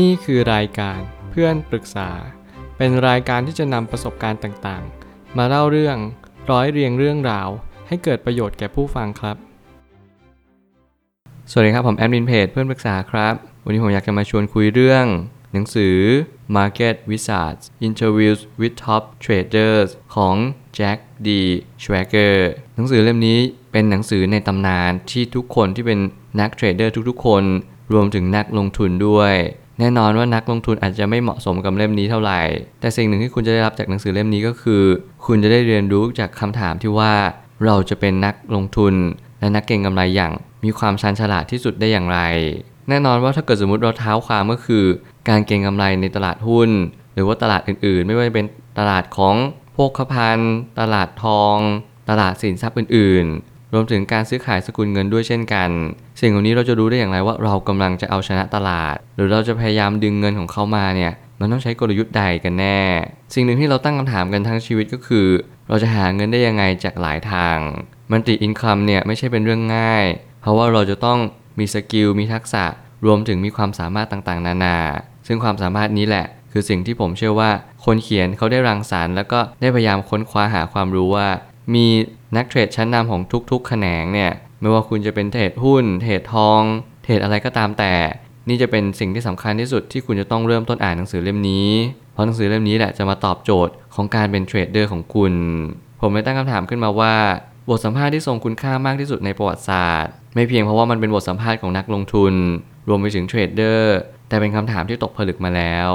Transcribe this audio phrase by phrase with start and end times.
[0.00, 2.10] นี่คือรายการเพื่อนปรึกษา
[2.76, 5.96] เป็นรายการที่จะนำประสบการณ์ต่างๆ มาเล่าเรื่อง
[6.50, 7.48] ร้อยเรียงเรื่องราว
[7.88, 9.36] ให้เกิดประโยชน์แก่ผู้ฟังครับ
[11.50, 13.34] สวัสดีครับผมแอดมินเพจเพื่อนปรึกษาครับ
[13.64, 15.04] วันนี้ผมอยากจะมาชวนคุยเรื่อง
[15.52, 15.96] หนังสือ
[16.56, 20.34] Market Wizards Interviews with Top Traders ของ
[20.78, 21.28] Jack D.
[21.82, 22.36] Schwager
[22.74, 23.38] หนังสือเล่มนี้
[23.72, 25.98] เป็นหนังสือในตำนานที่ทุกคนที่เป็น
[26.40, 27.44] นักเทรดเดอร์ทุกๆคน
[27.92, 29.34] รวมถึงนักลงทุนด้วย
[29.78, 32.40] แน่นอนว่านักลงทุนอาจจะไม่เหมาะสมกับเล่มนี้เท่าไหร่
[32.80, 34.82] แต่สิ่งหนึ่งที่คุณจะได้รับจากหนังสือเล่มนี้ก็คือ
[35.26, 37.12] คุณจะได้เรียนรู้จากคำถามที่ว่า
[37.66, 38.94] เราจะเป็นนักลงทุน
[39.40, 40.32] และนักเก็งกำไรอย่าง
[40.64, 42.20] มีความชันฉลาดที่สุดได้อย่างไร
[42.88, 44.84] แน่นอนว่าถ้าเกิดสมมติเราเท้าความก็คือ
[45.28, 46.70] การเก็งกำไรในตลาดหุ้น
[47.14, 48.46] หรือว่าตลาดอื่นๆ ไม่ว่าจะเป็น
[48.78, 49.34] ตลาดของ
[49.72, 51.56] โภคภัณฑ์ ตลาดทอง
[52.10, 55.70] ตลาดสินทรัพย์อื่น ๆ รวมถึงการซื้อขายสกุลเงินด้วยเช่นกัน
[56.24, 62.80] สิ่งเหล่านี้เราจะรู้ได้อย่างไรว่าเรากำลังจะเอาชนะตลาด หรือเราจะพยายามดึงเงินของเขามาเนี่ยมันต้องใช้กลยุทธ์ใดกันแน่
[63.34, 65.26] สิ่งหนึ่งที่เราตั้งคำถามกันทั้งชีวิตก็คือ
[65.68, 67.56] เราจะหาเงินได้ยังไงจากหลายทาง
[68.10, 70.04] multi income เนี่ยไม่ใช่เป็นเรื่องง่าย
[70.40, 71.18] เพราะว่าเราจะต้อง
[71.58, 72.64] มี skill มีทักษะ
[73.06, 74.78] รวมถึงมีความสามารถต่างๆ นานา
[75.26, 77.50] ซึ่งความสามารถนี้แหละ คือสิ่งที่ผมเชื่อว่า
[77.84, 81.28] คนเขียนเขาได้รังสรรค์แล้วก็ได้พยายามค้นคว้าหาความรู้ว่า
[81.74, 81.86] มี
[82.36, 84.32] นักเทรดชั้นนำของทุกๆ แขนงเนี่ย
[84.62, 86.62] ไม่ว่าคุณจะเป็นเทรดหุ้น เทรดทอง
[87.04, 87.94] เทรดอะไรก็ตามแต่
[88.48, 91.68] นี่จะเป็นสิ่งที่สำคัญที่สุดที่คุณจะต้องเริ่มต้นอ่านหนังสือเล่มนี้
[92.12, 95.34] เพราะหนังสือเล่มนี้แหละจะมาตอบโจทย์ของการเป็นเทรดเดอร์ของคุณ
[96.00, 97.14] ผมเลยตั้งคำถามขึ้นมาว่า
[97.68, 102.34] บทสัมภาษณ์ที่ทรงคุณค่ามากที่สุดในประวัติศาสตร์ ไม่เพียงเพราะว่ามันเป็นบทสัมภาษณ์ของนักลงทุน
[102.88, 103.96] รวมไปถึงเทรดเดอร์
[104.28, 105.90] แต่เป็นคำถามที่ตกผลึกมาแล้ว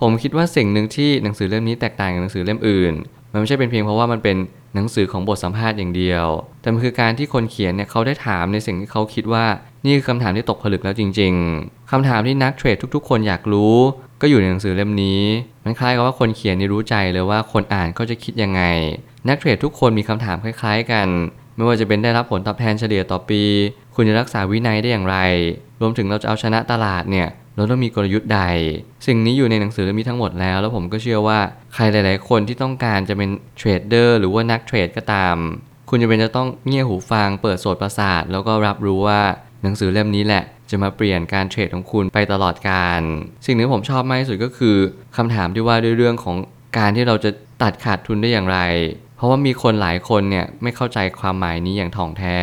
[0.00, 2.94] ผมคิดว่าสิ่งหนึ่งที่หนังสือเล่มนี้แตกต่างจากหนังสือเล่มอื่น
[3.32, 4.36] มันไม่ใช่เป็นเพียงเพราะว่ามันเป็น
[4.74, 6.26] หนังสือของบทสัมภาษณ์อย่างเดียว
[6.60, 9.44] แต่มันคือการที่คนเขียนเนี่ยเขาได้ถามในสิ่งที่เขาคิดว่า
[9.84, 13.76] นี่คือคำถามที่ตกผลึกแล้วจริง ๆ คำถามที่นักเทรดทุก ๆ คนอยากรู้
[14.20, 15.22] ก็อยู่ในหนังสือเล่มนี้
[15.64, 18.62] มันคล้ายกับว่าคนเขียนนี่รู้ใจเลยว่าคนอ่านเขาจะคิดยังไง
[19.28, 21.08] นักเทรดทุกคนมีคำถามคล้าย ๆ กัน
[21.56, 23.42] ไม่ว่าจะเป็นได้รับผลตอบแทนเฉลี่ยต่อปี
[23.94, 25.16] คุณจะรักษาวินัยได้อย่างไร
[25.80, 28.40] รวมถึงเราจะเอาชนะตลาดเนี่ย เราต้องมีกลยุทธ์ใด
[29.06, 31.38] สิ่งนี้อยู่ในหนังสือเล่มนี้ทั้งหมดแล้ว แล้วผมก็เชื่อว่า
[31.74, 35.36] ใครหลาย ๆ คนที่ต้องการจะเป็นเทรดเดอร์หรือว่านักเทรดก็ตาม
[35.88, 39.20] คุณจะเป็นจะต้องเงี่ยหูฟัง เปิดโสตประสาท แล้วก็รับรู้ว่า
[39.62, 43.00] หนังสือเล่มนี้แหละ จะมาเปลี่ยนการเทรดของคุณไปตลอดการ
[43.46, 44.76] สิ่งหนึ่งที่ผมชอบมากที่สุดก็คือ
[45.16, 46.36] คำถามที่ว่าด้วยเรื่องของ
[46.78, 47.30] การที่เราจะ
[47.62, 48.58] ตัดขาดทุนได้อย่างไร
[49.16, 52.38] เพราะว่ามีคนหลายคนเนี่ยไม่เข้าใจความหมายนี้อย่างถ่องแท้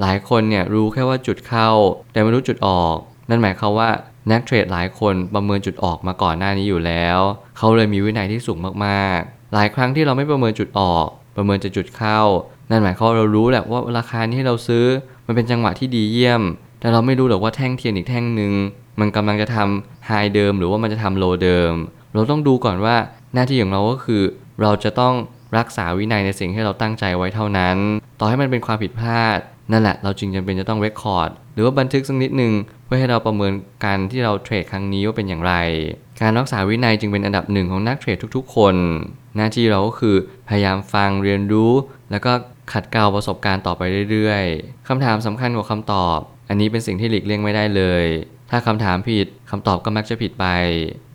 [0.00, 1.70] หลายคนเนี่ยรู้แค่ว่าจุดเข้า
[2.12, 2.96] แต่ไม่รู้จุดออก
[3.28, 3.90] นั่นหมายความว่า
[4.30, 7.18] นักเทรดหลายคนประเมินจุดออกมาก่อนหน้านี้อยู่แล้ว
[7.56, 11.06] เขาเลยมีวินัยที่สูงมากๆ หลายครั้งที่เราไม่ประเมินจุดออก
[11.36, 12.20] ประเมินจะจุดเข้า
[12.70, 14.86] นั่นหมายความว่าเรารู้แหละว่าราคาที่เราซื้อ
[15.26, 16.42] มันเป็นจังหวะที่ดีเยี่ยม
[16.80, 18.52] แต่เราไม่รู้หรอกว่าแท่งเทียนอีกแท่งหนึ่ง
[19.00, 21.72] มันกำลังจะทำไฮเดิมหรือว่ามันจะทำโลเดิม
[22.14, 22.96] เราต้องดูก่อนว่า
[23.34, 24.22] หน้าที่ของเราก็คือ
[24.62, 25.14] เราจะต้อง
[25.58, 27.76] รักษาวินัยในสิ่งที่เราตั้งใจไว้เท่านั้น
[28.20, 29.38] ต่อให้มันเป็นความผิดพลาด
[29.72, 32.52] นั่นแหละเราจึงจำเป็นจะต้องเรคคอร์ดหรือว่าบันทึกสักนิดหนึ่ง
[32.84, 33.52] เพื่อให้เราประเมิน
[33.84, 35.54] การที่เราเทรดครั้งนี้ว่าเป็นอย่างไร
[36.20, 38.74] การรักษาวินัยจึงเป็นอันดับหนึ่งของนักเทรดทุกๆ คน
[39.36, 40.16] หน้าที่เราก็คือ
[40.48, 41.72] พยายามฟังเรียนรู้
[42.10, 42.32] แล้วก็
[42.72, 46.18] ขัดเกลาประสบการณ์ต่อไปเรื่อยๆคำถามสำคัญกว่าคำตอบ
[46.48, 48.04] อันนี้เป็นสิ่งที่หลีกเลี่ยงไม่ได้เลย
[48.50, 50.46] ถ้าคำถามผิดคำตอบก็มักจะผิดไป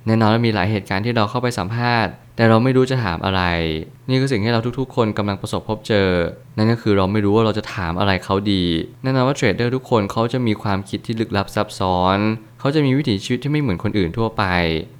[0.06, 3.42] แน่นอนว่ามีหลายเหตุการณ์ที่เราเข้าไปสัมภาษณ์ แต่เราไม่รู้จะถามอะไร
[4.10, 6.10] นี่คือสิ่งที่เราทุกๆ คนกำลังประสบพบเจอ
[6.58, 8.64] นั่นก็คือเราไม่รู้ว่าเราจะถามอะไรเขาดี
[9.04, 12.18] แน่นอนว่าเทรดเดอร์ทุกคนเขาจะมีความคิดที่ลึกลับซับซ้อน
[12.60, 14.44] เขาจะมีวิถีชีวิตที่ไม่เหมือนคนอื่นทั่วไป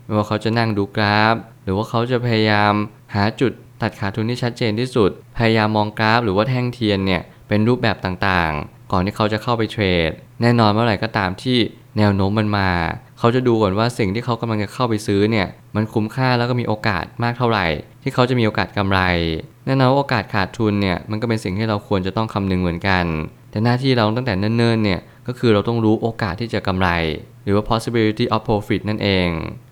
[0.06, 2.74] ไม่ว่าเขาจะนั่งดูกราฟ หรือว่าเขาจะพยายาม
[3.16, 10.12] หาจุดตัดขาดทุนที่ชัดเจนที่สุด พยายามมองกราฟ หรือว่าแท่งเทียนเนี่ยเป็นรูปแบบต่างๆ ก่อนที่เขาจะเข้าไปเทรด
[10.42, 11.58] แน่นอนเมื่อไหร่ก็ตามที่
[11.98, 12.70] แนวโน้มมันมา
[13.20, 17.66] เขาจะดูก่อนว่าสิ่งที่เขากำลังจะเข้าไปซื้อเนี่ยมันคุ้มค่าแล้วก็มีโอกาสมากเท่าไหร่
[18.04, 19.00] ที่เขาจะมีโอกาสกำไร
[19.66, 23.06] แน่นอนว่าโอกาสขาดทุนเนี่ยมันก็เป็นสิ่งที่เราควรจะต้องคำนึงเหมือนกัน
[23.52, 26.90] แต่หน้าที่เราตั้งแต่เนิ่นๆเนี่ยก็คือเราต้องรู้โอกาสที่จะกำไร
[27.44, 29.28] หรือว่า possibility of profit นั่นเอง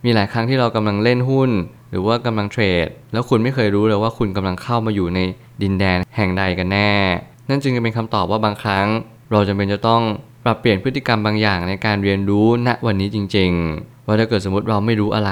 [0.05, 1.49] มีหลายครั้งที่เรากำลังเล่นหุ้น
[1.89, 5.19] หรือว่ากำลังเทรด แล้วคุณไม่เคยรู้เลยว่าคุณกำลังเข้ามาอยู่ใน
[5.61, 6.93] ดินแดนแห่งใดกันแน่
[7.49, 8.87] นั่นจึงจะเป็นคำตอบว่าบางครั้ง
[9.31, 10.01] เราจำเป็นจะต้อง
[10.45, 15.29] ปรับเปลี่ยนพฤติกรรมบางอย่างในการเรียนรู้ณวันนี้จริง ๆ ว่าถ้าเกิดสมมติเราไม่รู้อะไ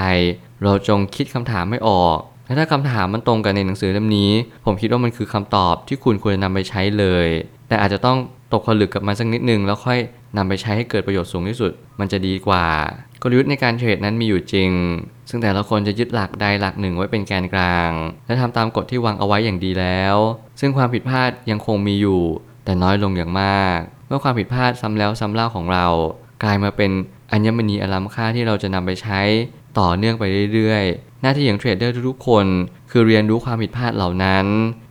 [0.62, 4.30] เราจงคิดคำถามไม่ออกและถ้าคำถามมันตรงกันในหนังสือเล่มนี้
[4.64, 7.28] ผมคิดว่ามันคือคำตอบที่คุณควรจะนำไปใช้เลย
[7.68, 8.18] แต่อาจจะต้อง
[8.52, 9.98] ตกผลึกกับมันสักนิดนึงแล้วค่อย
[10.36, 12.66] นำไปใช้ให้เกิดประโยชน์สูงที่สุด มันจะดีกว่า
[13.22, 14.70] กลยุทธ์ในการเทรดนั้นมีอยู่จริง
[15.28, 17.90] ซึ่งแต่ละคนจะยึดหลักใดหลักหนึ่งไว้เป็นแกนกลาง
[18.26, 20.16] และทำตามกฎที่วางเอาไว้อย่างดีแล้ว
[20.60, 22.20] ซึ่งความผิดพลาดยังคงมีอยู่
[22.64, 23.80] แต่น้อยลงอย่างมาก
[24.14, 25.86] เมื่อความผิดพลาดซ้ำแล้วซ้ำเล่าของเรา
[26.42, 26.90] กลายมาเป็น
[27.32, 29.20] อัญมณีอันล้ำค่าที่เราจะนำไปใช้
[29.78, 30.24] ต่อเนื่องไป
[30.54, 32.46] เรื่อยๆ หน้าที่ของเทรดเดอร์ทุกๆคน
[32.90, 34.46] คือเรียนรู้ความผิดพลาดเหล่านั้น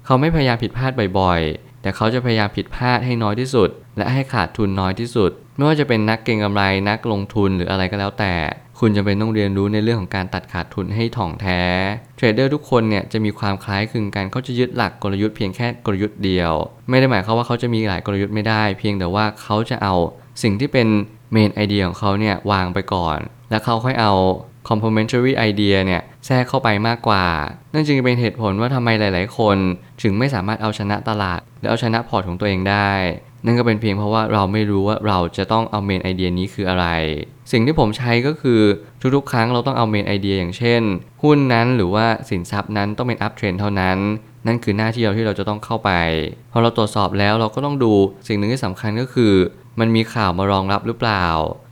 [0.05, 8.33] เขาไม่พยายามผิดพลาดบ่อยๆ แต่เขาจะพยายามผิดพลาดให้น้อยที่สุด และให้ขาดทุนน้อยที่สุด ไม่ว่าจะเป็นนักเก็งกำไรนักลงทุนหรืออะไรก็แล้วแต่
[8.79, 11.61] คุณจะเป็นต้องเรียนรู้ในเรื่องของการตัดขาดทุนให้ถ่องแท้
[12.15, 16.53] เทรดเดอร์ทุกคนเนี่ยจะมีความคล้ายคลึงกันเขาจะยึดหลักกลยุทธ์เพียงแค่กลยุทธ์เดียว
[16.89, 19.95] ไม่ได้หมายความว่าเขาจะมีหลายกลยุทธ์ไม่ได้ เพียงแต่ว่าเขาจะเอา
[20.43, 20.87] สิ่งที่เป็น
[21.31, 23.17] main idea ของเขาเนี่ยวางไปก่อน
[23.49, 24.13] แล้วเขาค่อยเอา
[24.69, 27.25] complementary idea เนี่ยแทรกเข้าไปมากกว่า
[27.73, 29.57] นั่นจึงเป็นเหตุผลว่าทำไมหลาย ๆ คน
[30.01, 32.91] ถึงไม่สามารถเอาชนะตลาดหรือเอาชนะพอร์ตของตัวเองได้
[33.45, 36.87] นั่นก็เป็นเพียงเพราะว่าเราไม่รู้ว่าเราจะต้องเอา main idea นี้คืออะไร
[37.51, 38.61] สิ่งที่ผมใช้ก็คือ
[39.15, 40.81] ทุกๆ ครั้งเราต้องเอา main idea อย่างเช่น
[41.23, 43.97] หุ้นนั้นหรือว่าสินทรัพย์นั้นต้องเป็น uptrend เท่านั้น
[44.47, 45.91] นั่นคือหน้าที่เราที่เราจะต้องเข้าไป
[46.51, 47.93] พอเราตรวจสอบแล้วเราก็ต้องดู
[48.27, 49.33] สิ่งหนึ่งที่สำคัญก็คือ
[49.79, 51.25] มันมีข่าวมารองรับหรือเปล่า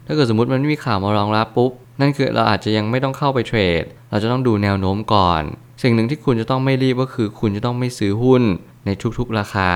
[0.07, 1.71] ถ้าเกิดสมมติมันไม่มีข่าวมารองรับปุ๊บ
[2.01, 5.41] นั่นคือเราอาจจะยังไม่ต้องเข้าไปเทรด เราจะต้องดูแนวโน้มก่อน
[5.83, 8.43] สิ่งหนึ่งที่คุณจะต้องไม่รีบก็คือ คุณจะต้องไม่ซื้อหุ้น
[8.85, 9.71] ในทุกๆ ราคา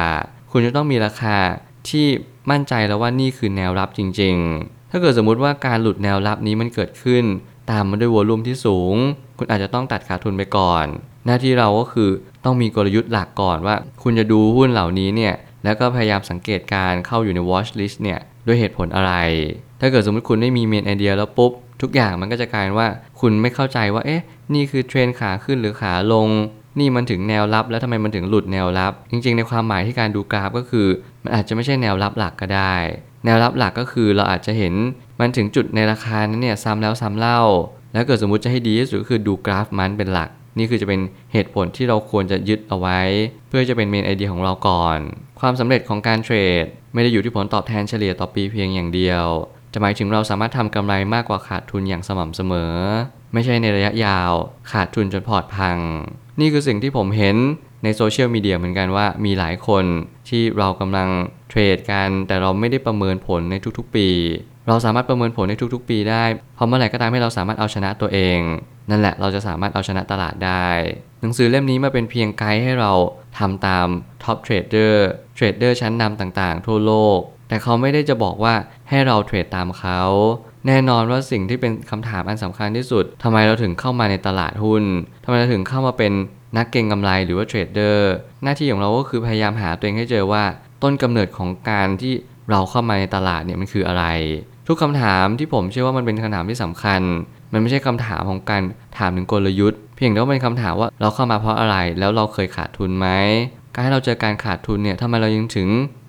[0.52, 1.38] คุณจะต้องมีราคา
[1.90, 2.06] ที่
[2.52, 7.24] มั่นใจแล้วว่านี่คือแนวรับจริง ๆ ถ้าเกิดสมมุติว่าการหลุดแนวรับนี้มันเกิดขึ้น
[7.72, 8.96] ตามมาด้วยวอลุ่มที่สูง
[9.38, 10.86] คุณอาจจะต้องตัดขาดทุนไปก่อน
[11.26, 12.10] หน้าที่เราก็คือ
[12.46, 15.34] ต้องมีกลยุทธ์หลักก่อนว่า คุณจะดูหุ้นเหล่านี้เนี่ย
[15.64, 19.14] แล้วก็พยายามสังเกตการเข้าอยู่ใน watch list เนี่ยด้วยเหตุผลอะไร
[19.80, 21.52] ถ้าเกิดสมมติคุณไม่มีเมนไอเดียแล้วปุ๊บ
[21.82, 22.88] ทุกอย่างมันก็จะกลายว่า
[23.20, 24.22] คุณไม่เข้าใจว่าเอ๊ะ
[24.54, 26.30] นี่คือเทรนขาขึ้นหรือขาลง
[26.80, 30.88] นี่มันถึงแนวรับแล้วทำไมมันถึงหลุดแนวรับ จริงๆ ในความหมายที่การดูกราฟก็คือ
[31.24, 32.76] มันอาจจะไม่ใช่แนวรับหลักก็ได้
[33.26, 34.74] แนวรับหลักก็คือเราอาจจะเห็น
[35.20, 37.42] มันถึงจุดในราคานั้นเนี่ยซ้ำแล้วซ้ำเล่า
[37.94, 41.00] แล้วเกิดสมมุติจะให้ดีที่สุดก็คือดูกราฟมันเป็นหลัก นี่คือจะเป็น
[41.34, 43.00] เหตุผลที่เราควรจะยึดเอาไว้
[43.50, 45.00] เพื่อจะเป็นเมนไอเดียของเราก่อน
[45.40, 49.26] ความสำเร็จของการเทรด ไม่ได้อยู่ที่ผลตอบแทนเฉลี่ยต่อปีเพียงอย่างเดียว
[49.74, 52.74] จะหมายถึงเราสามารถทำกำไรมากกว่าขาดทุนอย่างสม่ำเสมอ
[53.34, 54.32] ไม่ใช่ในระยะยาว
[54.72, 55.78] ขาดทุนจนพอร์ตพัง
[56.40, 57.36] นี่คือสิ่งที่ผมเห็น
[57.86, 59.86] ในโซเชียลมีเดียเหมือนกันว่ามีหลายคน
[60.30, 61.10] ที่เรากำลัง
[61.50, 64.10] เทรดกัน แต่เราไม่ได้ประเมินผลในทุกๆ ปี
[64.68, 66.24] เราสามารถประเมินผลในทุกๆ ปีได้
[66.56, 68.40] เพราะเมื่อไหร่ก็ตามให้เราสามารถเอาชนะตัวเอง
[68.90, 70.68] นั่นแหละเราจะสามารถเอาชนะตลาดได้
[71.22, 72.92] หนังสือเล่มนี้มาเป็นเพียงไกด์ให้เรา
[73.40, 73.88] ทำตาม
[74.24, 78.54] top trader เทรดเดอร์ชั้นนำต่างๆ ทั่วโลก แต่เขาไม่ได้จะบอกว่า
[78.90, 80.02] ให้เราเทรดตามเขา
[80.68, 84.84] แน่นอนว่าสิ่งที่เป็นคำถามอันสำคัญที่สุดทำไมเราถึงเข้ามาในตลาดหุ้น
[85.24, 86.14] ทำไมเราถึงเข้ามาเป็น
[86.58, 88.14] นักเก็งกำไรหรือว่าเทรดเดอร์
[88.44, 90.44] หน้าที่ของเราก็คือพยายามหาตัวเองให้เจอว่า
[90.84, 92.14] ต้นกำเนิดของการที่
[92.52, 94.06] เราเข้ามาในตลาดเนี่ยมันคืออะไร
[94.68, 97.02] ทุกคำถามที่ผมเชื่อว่ามันเป็นคำถามที่สำคัญ
[97.54, 98.62] มันไม่ใช่คำถามของการ
[98.98, 103.08] ถามถึงกลยุทธ์ เพียงแต่ว่าเป็นคำถามว่าเราเข้ามาเพราะอะไร แล้วเราเคยขาดทุนไหม
[103.74, 105.68] การให้เราเจอการขาดทุนเนี่ยทำไมเรายังถึง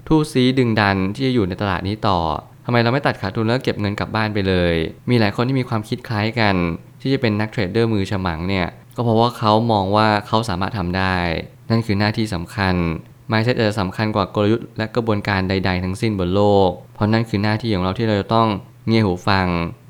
[0.09, 2.19] ทู่ซีดึงดันที่จะอยู่ในตลาดนี้ต่อ
[2.65, 4.75] ทำไมเราไม่ตัดขาดทุนแล้วเก็บเงินกลับบ้านไปเลย
[5.11, 6.55] มีหลายคนที่มีความคิดคล้ายกัน
[7.01, 11.17] ที่จะเป็นนักเทรดเดอร์มือฉมังเนี่ย ก็เพราะว่าเขามองว่าเขาสามารถทำได้
[11.71, 12.75] นั่นคือหน้าที่สำคัญ
[13.31, 18.49] ไม่ใช่จะสำคัญกว่ากลยุทธ์และกระบวนการใด ๆ ทั้งสิ้นบนโลก เพราะนั่นคือหน้าที่ของเราที่เราจะต้อง
[18.87, 19.47] เงี่ยหูฟัง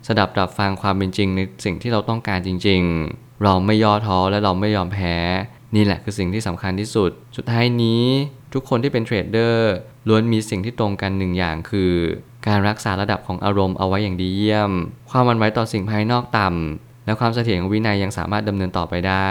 [0.07, 2.83] สดับตรับฟังความเป็นจริงในสิ่งที่เราต้องการจริง
[3.13, 5.17] ๆ เราไม่ย่อท้อและเราไม่ยอมแพ้
[5.75, 8.05] นี่แหละคือสิ่งที่สำคัญที่สุด สุดท้ายนี้
[8.55, 9.73] ทุกคนที่เป็นเทรดเดอร์
[10.09, 11.93] ล้วนมีสิ่งที่ตรงกันหนึ่งอย่างคือ
[12.47, 14.73] การรักษาระดับของอารมณ์เอาไว้อย่างดีเยี่ยม
[15.11, 19.31] ความหวั่นไหวต่อสิ่งภายนอกต่ำ และความเสถียรของวินัยยังสามารถดำเนินต่อไปได้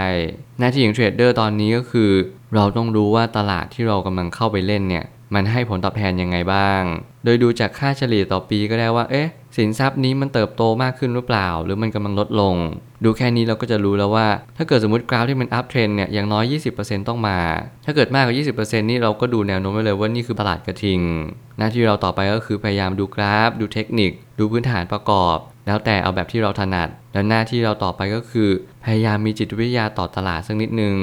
[0.59, 2.11] หน้าที่ของเทรดเดอร์ตอนนี้ก็คือ
[2.55, 6.81] เราต้องรู้ว่าตลาดที่เรากำลังเข้าไปเล่นเนี่ยมันให้ผลตอบแทนยังไงบ้าง
[7.23, 12.55] โดยดูจากค่าเฉลี่ยต่อปีก็ได้ว่า เอ๊ะ สินทรัพย์นี้มันเติบโตมากขึ้นหรือเปล่า หรือมันกำลังลดลง
[13.03, 17.38] ดูแค่นี้เราก็จะรู้แล้วว่า ถ้าเกิดสมมติกราฟที่มัน uptrend เนี่ย อย่างน้อย 20%ต้องมา
[17.85, 21.01] ถ้าเกิดมากกว่า 20%นี่เราก็ดูแนวโน้มไว้เลยว่านี่คือตลาดกระทิง
[21.57, 28.50] หน้าที่เราต่อไปก็คือพยายามดูกราฟ ดูเทคนิค ดูพื้นฐานประกอบ แล้วแต่เอาแบบที่เราถนัด แล้วหน้าที่เราต่อไปก็คือ
[28.84, 30.95] พยายามมีจิตวิทยาต่อตลาดสักนิดนึง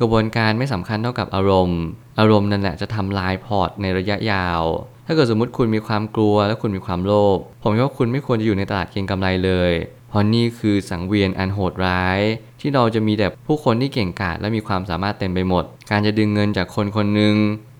[0.00, 1.80] กระบวนการไม่สำคัญเท่ากับอารมณ์
[2.18, 4.62] อารมณ์นั่นแหละจะทำลายพอร์ตในระยะยาว
[5.06, 9.72] ถ้าเกิดสมมติคุณมีความกลัวและคุณมีความโลภ ผมคิดว่าคุณไม่ควรจะอยู่ในตลาดเก็งกำไรเลย
[10.08, 12.20] เพราะนี่คือสังเวียนอันโหดร้าย
[12.60, 17.36] ที่เราจะมีแต่ผู้คนที่เก่งกาจและมีความสามารถเต็มไปหมด การจะดึงเงินจากคนคนหนึ่ง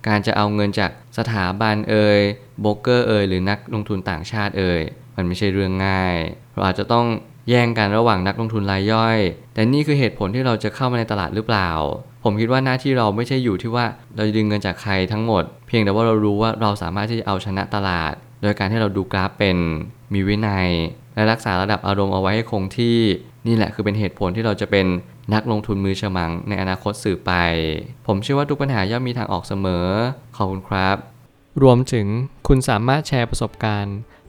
[0.08, 2.20] การจะเอาเงินจากสถาบันเอ่ย
[2.60, 4.80] โบรกเกอร์เอ่ยหรือนักลงทุนต่างชาติเอ่ย
[5.16, 6.16] มันไม่ใช่เรื่องง่าย
[6.52, 7.06] เราอาจจะต้อง
[7.48, 9.18] แย่งกันระหว่างนักลงทุนรายย่อย
[9.54, 11.70] แต่นี่คือเหตุผลที่เราจะเข้ามาในตลาดหรือเปล่า
[12.24, 13.84] ผมคิดว่าหน้าที่เราไม่ใช่อยู่ที่ว่า
[14.16, 19.56] เราจะดึงเงินจากใครทั้งหมด เพียงแต่ว่าเรารู้ว่าเราสามารถที่จะเอาชนะตลาด โดยการที่เราดูกราฟเป็น
[20.12, 20.68] มีวินัย
[21.14, 22.98] และรักษาระดับอารมณ์เอาไว้ให้คงที่
[23.46, 24.86] นี่แหละคือเป็นเหตุผลที่เราจะเป็น
[25.34, 27.32] นักลงทุนมือฉมังในอนาคตสืบไป
[28.06, 29.86] ผมเชื่อว่าทุกปัญหาย่อมมีทางออกเสมอ
[30.36, 30.96] ขอบคุณครับ
[31.62, 32.06] รวมถึง
[32.48, 33.96] คุณสามารถแชร์ประสบการณ์